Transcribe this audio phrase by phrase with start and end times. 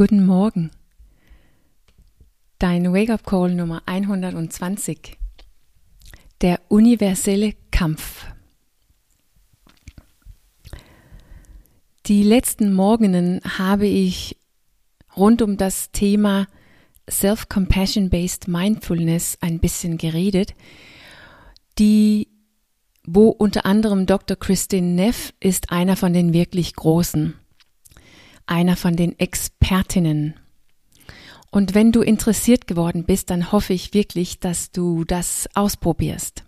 [0.00, 0.70] Guten Morgen.
[2.58, 5.18] Dein Wake-up Call Nummer 120.
[6.40, 8.24] Der universelle Kampf.
[12.06, 14.38] Die letzten Morgenen habe ich
[15.18, 16.46] rund um das Thema
[17.10, 20.54] Self-Compassion-Based Mindfulness ein bisschen geredet,
[21.78, 22.28] die
[23.04, 24.38] wo unter anderem Dr.
[24.38, 27.34] Christine Neff ist einer von den wirklich Großen
[28.50, 30.34] einer von den Expertinnen.
[31.50, 36.44] Und wenn du interessiert geworden bist, dann hoffe ich wirklich, dass du das ausprobierst.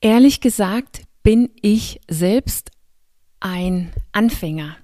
[0.00, 2.70] Ehrlich gesagt bin ich selbst
[3.40, 4.76] ein Anfänger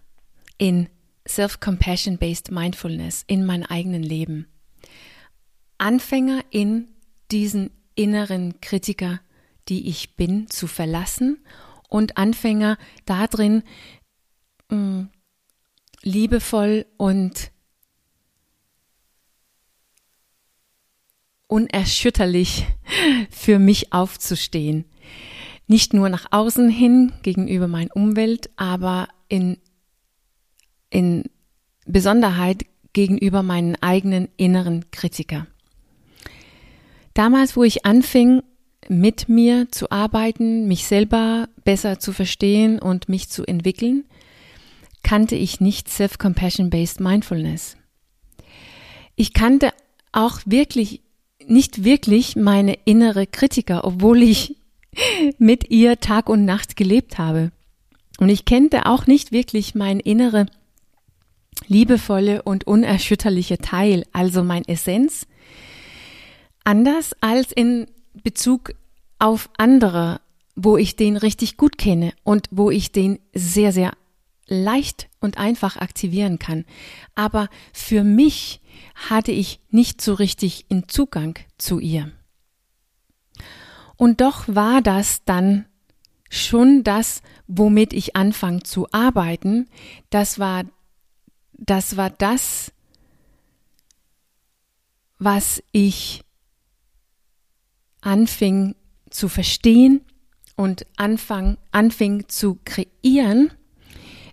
[0.58, 0.88] in
[1.26, 4.46] Self-Compassion-Based Mindfulness in meinem eigenen Leben.
[5.78, 6.88] Anfänger in
[7.30, 9.20] diesen inneren Kritiker
[9.68, 11.44] die ich bin, zu verlassen
[11.88, 13.62] und Anfänger darin,
[14.70, 15.08] mh, mm,
[16.02, 17.50] liebevoll und
[21.48, 22.66] unerschütterlich
[23.30, 24.84] für mich aufzustehen.
[25.66, 29.58] Nicht nur nach außen hin gegenüber meiner Umwelt, aber in,
[30.90, 31.24] in
[31.86, 35.46] Besonderheit gegenüber meinen eigenen inneren Kritiker.
[37.14, 38.42] Damals, wo ich anfing,
[38.88, 44.04] mit mir zu arbeiten, mich selber besser zu verstehen und mich zu entwickeln,
[45.02, 47.76] kannte ich nicht Self-Compassion-Based Mindfulness.
[49.14, 49.70] Ich kannte
[50.12, 51.02] auch wirklich,
[51.46, 54.56] nicht wirklich meine innere Kritiker, obwohl ich
[55.38, 57.52] mit ihr Tag und Nacht gelebt habe.
[58.18, 60.46] Und ich kannte auch nicht wirklich mein innere,
[61.68, 65.26] liebevolle und unerschütterliche Teil, also mein Essenz,
[66.64, 67.86] anders als in
[68.22, 68.72] Bezug
[69.18, 70.20] auf andere,
[70.54, 73.92] wo ich den richtig gut kenne und wo ich den sehr, sehr
[74.46, 76.64] leicht und einfach aktivieren kann.
[77.14, 78.60] Aber für mich
[78.94, 82.12] hatte ich nicht so richtig in Zugang zu ihr.
[83.96, 85.66] Und doch war das dann
[86.30, 89.68] schon das, womit ich anfang zu arbeiten.
[90.10, 90.64] Das war,
[91.52, 92.72] das war das,
[95.18, 96.25] was ich
[98.06, 98.76] anfing
[99.10, 100.00] zu verstehen
[100.54, 103.50] und anfang, anfing zu kreieren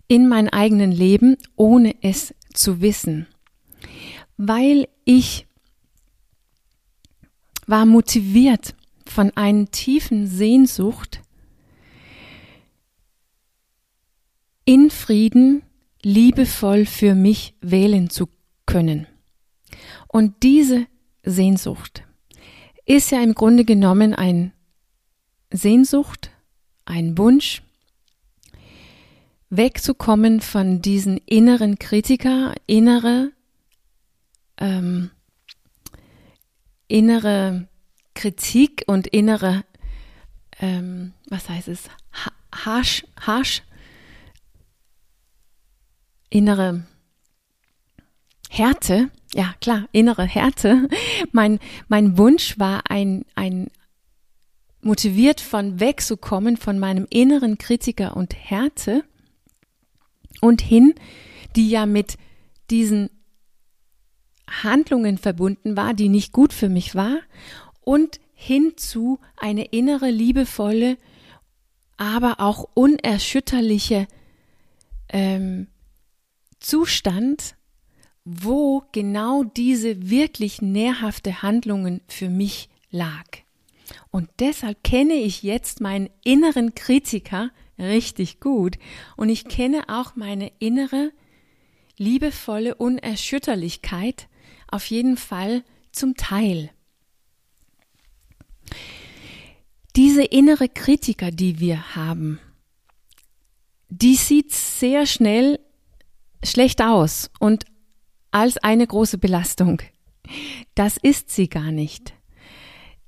[0.07, 3.25] in meinem eigenen Leben, ohne es zu wissen.
[4.37, 5.47] Weil ich
[7.65, 8.75] war motiviert
[9.07, 11.21] von einer tiefen Sehnsucht,
[14.65, 15.63] in Frieden
[16.03, 18.29] liebevoll für mich wählen zu
[18.65, 19.07] können.
[20.07, 20.85] Und diese
[21.23, 22.03] Sehnsucht
[22.85, 24.51] ist ja im Grunde genommen ein
[25.51, 26.31] Sehnsucht,
[26.85, 27.61] ein Wunsch,
[29.49, 33.31] wegzukommen von diesen inneren Kritiker, innere,
[34.57, 35.11] ähm,
[36.87, 37.67] innere
[38.15, 39.63] Kritik und innere,
[40.59, 41.89] ähm, was heißt es,
[42.51, 43.61] harsch, harsch,
[46.29, 46.83] innere
[48.49, 50.87] Härte, ja klar, innere Härte.
[51.31, 53.69] Mein, mein Wunsch war ein, ein,
[54.83, 59.03] motiviert von wegzukommen von meinem inneren Kritiker und Härte
[60.41, 60.93] und hin,
[61.55, 62.17] die ja mit
[62.69, 63.09] diesen
[64.49, 67.19] Handlungen verbunden war, die nicht gut für mich war,
[67.81, 70.97] und hin zu eine innere, liebevolle,
[71.97, 74.07] aber auch unerschütterliche
[75.09, 75.67] ähm,
[76.59, 77.55] Zustand,
[78.25, 83.25] wo genau diese wirklich nährhafte Handlungen für mich lag.
[84.11, 88.77] Und deshalb kenne ich jetzt meinen inneren Kritiker richtig gut
[89.17, 91.11] und ich kenne auch meine innere
[91.97, 94.27] liebevolle Unerschütterlichkeit
[94.67, 96.71] auf jeden Fall zum Teil.
[99.95, 102.39] Diese innere Kritiker, die wir haben,
[103.89, 105.59] die sieht sehr schnell
[106.43, 107.65] schlecht aus und
[108.33, 109.81] als eine große Belastung.
[110.75, 112.13] Das ist sie gar nicht.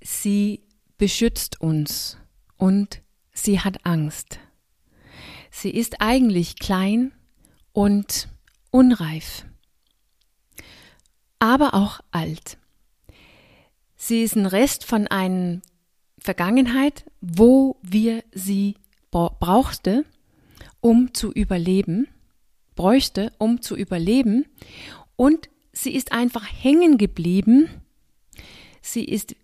[0.02, 0.64] Sie
[0.98, 2.18] beschützt uns
[2.58, 3.02] und
[3.34, 4.40] sie hat Angst.
[5.50, 7.14] Sie ist eigentlich klein
[7.72, 8.28] und
[8.72, 9.46] unreif,
[11.40, 12.58] aber auch alt.
[13.96, 15.62] Sie ist ein Rest von einer
[16.20, 18.76] Vergangenheit, wo wir sie
[19.12, 20.06] brauchte,
[20.82, 22.08] um zu überleben,
[22.76, 24.46] bräuchte, um zu überleben
[25.16, 27.70] und sie ist einfach hängen geblieben.
[28.82, 29.36] Sie ist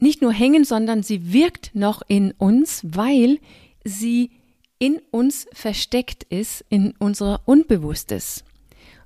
[0.00, 3.38] nicht nur hängen, sondern sie wirkt noch in uns, weil
[3.84, 4.30] sie
[4.78, 8.44] in uns versteckt ist, in unser Unbewusstes,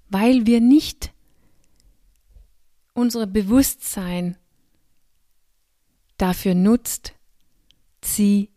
[0.08, 1.12] weil wir nicht
[2.94, 4.36] unser Bewusstsein
[6.16, 7.14] dafür nutzt,
[8.02, 8.50] sie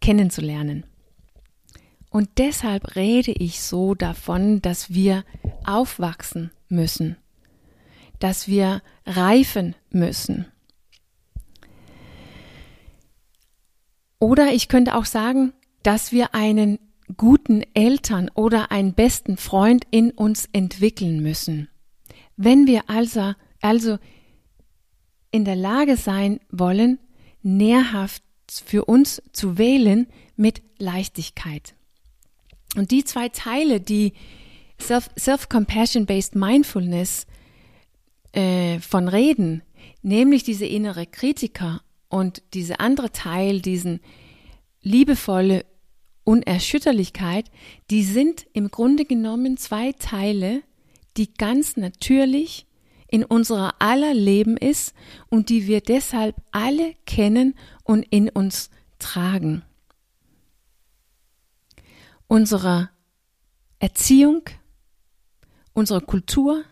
[0.00, 0.86] kennenzulernen.
[2.10, 5.24] Und deshalb rede ich so davon, dass wir
[5.64, 7.16] aufwachsen müssen,
[8.18, 10.46] dass wir reifen müssen.
[14.18, 15.52] Oder ich könnte auch sagen,
[15.82, 16.78] dass wir einen
[17.16, 21.68] guten Eltern oder einen besten Freund in uns entwickeln müssen.
[22.36, 23.98] Wenn wir also, also
[25.30, 26.98] in der Lage sein wollen,
[27.42, 31.74] nährhaft für uns zu wählen mit Leichtigkeit.
[32.76, 34.12] Und die zwei Teile, die
[34.80, 37.26] Self-Compassion-Based Mindfulness
[38.32, 39.62] äh, von reden,
[40.02, 44.00] nämlich diese innere Kritiker und diese andere Teil, diesen
[44.82, 45.64] liebevolle
[46.24, 47.50] Unerschütterlichkeit,
[47.90, 50.62] die sind im Grunde genommen zwei Teile,
[51.16, 52.66] die ganz natürlich
[53.08, 54.94] in unserer aller Leben ist
[55.28, 59.62] und die wir deshalb alle kennen und in uns tragen.
[62.30, 62.90] Unsere
[63.80, 64.42] Erziehung,
[65.72, 66.62] unsere Kultur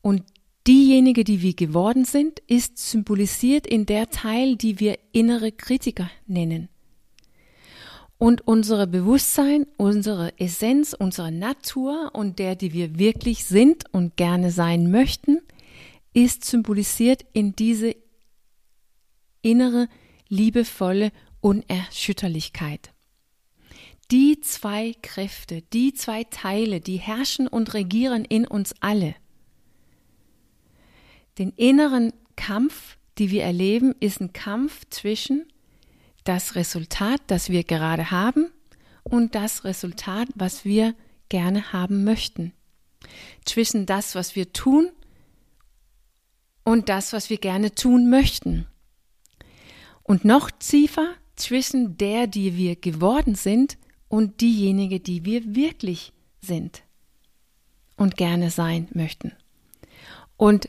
[0.00, 0.22] und
[0.66, 6.70] diejenige, die wir geworden sind, ist symbolisiert in der Teil, die wir innere Kritiker nennen.
[8.16, 14.50] Und unsere Bewusstsein, unsere Essenz, unsere Natur und der, die wir wirklich sind und gerne
[14.50, 15.42] sein möchten,
[16.14, 17.94] ist symbolisiert in diese
[19.42, 19.88] innere,
[20.28, 22.95] liebevolle Unerschütterlichkeit.
[24.10, 29.16] Die zwei Kräfte, die zwei Teile, die herrschen und regieren in uns alle.
[31.38, 35.46] Den inneren Kampf, die wir erleben, ist ein Kampf zwischen
[36.22, 38.50] das Resultat, das wir gerade haben
[39.02, 40.94] und das Resultat, was wir
[41.28, 42.52] gerne haben möchten.
[43.44, 44.90] Zwischen das, was wir tun
[46.64, 48.66] und das, was wir gerne tun möchten.
[50.02, 53.76] Und noch tiefer zwischen der, die wir geworden sind
[54.08, 56.82] und diejenige, die wir wirklich sind
[57.96, 59.32] und gerne sein möchten.
[60.36, 60.68] Und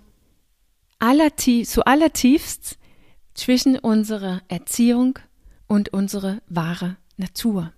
[1.00, 2.78] allertief, zu allertiefst
[3.34, 5.19] zwischen unserer Erziehung
[5.68, 7.74] und unsere wahre Natur.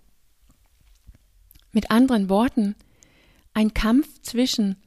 [1.72, 2.76] Mit anderen Worten,
[3.54, 4.78] ein Kampf zwischen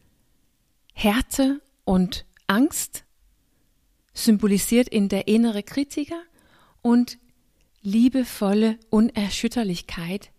[0.94, 3.04] Härte und Angst,
[4.14, 6.20] symbolisiert in der innere Kritiker
[6.80, 7.18] und
[7.82, 10.30] liebevolle Unerschütterlichkeit,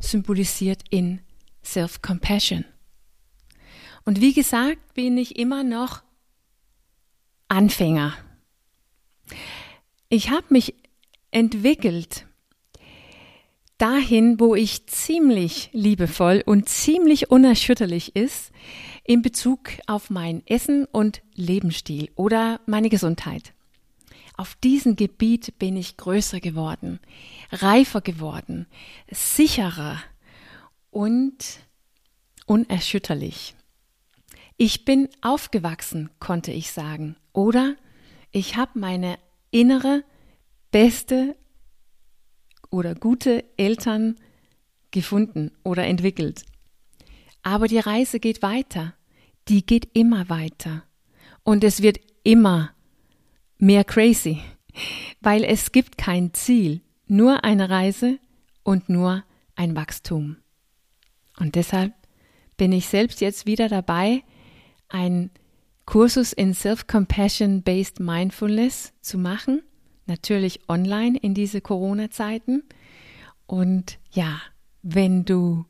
[0.00, 1.20] symbolisiert in
[1.64, 2.64] Self-Compassion.
[4.04, 6.02] Und wie gesagt, bin ich immer noch
[7.48, 8.14] Anfänger.
[10.08, 10.74] Ich habe mich
[11.30, 12.26] entwickelt
[13.78, 18.52] dahin, wo ich ziemlich liebevoll und ziemlich unerschütterlich ist
[19.04, 23.52] in Bezug auf mein Essen und Lebensstil oder meine Gesundheit.
[24.36, 26.98] Auf diesem Gebiet bin ich größer geworden,
[27.52, 28.66] reifer geworden,
[29.10, 29.98] sicherer
[30.90, 31.60] und
[32.46, 33.54] unerschütterlich.
[34.56, 37.76] Ich bin aufgewachsen, konnte ich sagen, oder
[38.32, 39.18] ich habe meine
[39.52, 40.02] innere
[40.72, 41.36] beste
[42.70, 44.16] oder gute Eltern
[44.90, 46.44] gefunden oder entwickelt.
[47.44, 48.94] Aber die Reise geht weiter.
[49.48, 50.82] Die geht immer weiter.
[51.44, 52.73] Und es wird immer
[53.58, 54.40] mehr crazy,
[55.20, 58.18] weil es gibt kein Ziel, nur eine Reise
[58.62, 59.24] und nur
[59.56, 60.36] ein Wachstum.
[61.38, 61.92] Und deshalb
[62.56, 64.22] bin ich selbst jetzt wieder dabei,
[64.88, 65.30] ein
[65.86, 69.62] Kursus in Self-Compassion-Based Mindfulness zu machen
[70.06, 72.62] natürlich online in diese Corona-Zeiten.
[73.46, 74.40] Und ja,
[74.82, 75.64] wenn du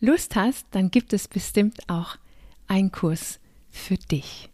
[0.00, 2.16] Lust hast, dann gibt es bestimmt auch
[2.66, 4.50] einen Kurs für dich.